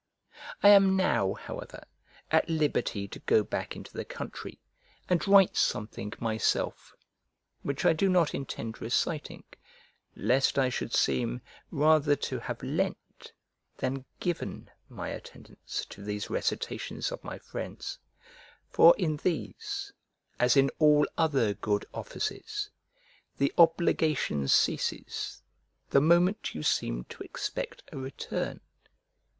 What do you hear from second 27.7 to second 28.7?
a return.